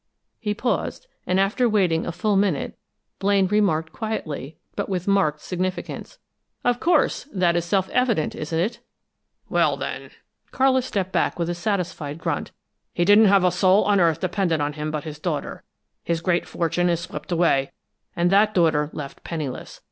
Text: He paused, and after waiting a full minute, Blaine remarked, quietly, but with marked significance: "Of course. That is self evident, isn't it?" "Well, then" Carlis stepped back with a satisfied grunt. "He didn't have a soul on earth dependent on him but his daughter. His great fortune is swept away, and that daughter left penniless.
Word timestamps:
He 0.39 0.55
paused, 0.55 1.05
and 1.27 1.39
after 1.39 1.69
waiting 1.69 2.07
a 2.07 2.11
full 2.11 2.35
minute, 2.35 2.75
Blaine 3.19 3.45
remarked, 3.45 3.93
quietly, 3.93 4.57
but 4.75 4.89
with 4.89 5.07
marked 5.07 5.41
significance: 5.41 6.17
"Of 6.63 6.79
course. 6.79 7.25
That 7.31 7.55
is 7.55 7.65
self 7.65 7.87
evident, 7.91 8.33
isn't 8.33 8.57
it?" 8.59 8.79
"Well, 9.47 9.77
then" 9.77 10.09
Carlis 10.51 10.85
stepped 10.87 11.11
back 11.11 11.37
with 11.37 11.51
a 11.51 11.53
satisfied 11.53 12.17
grunt. 12.17 12.49
"He 12.95 13.05
didn't 13.05 13.25
have 13.25 13.43
a 13.43 13.51
soul 13.51 13.83
on 13.83 13.99
earth 13.99 14.19
dependent 14.21 14.59
on 14.59 14.73
him 14.73 14.89
but 14.89 15.03
his 15.03 15.19
daughter. 15.19 15.61
His 16.03 16.19
great 16.21 16.47
fortune 16.47 16.89
is 16.89 16.99
swept 17.01 17.31
away, 17.31 17.71
and 18.15 18.31
that 18.31 18.55
daughter 18.55 18.89
left 18.93 19.23
penniless. 19.23 19.79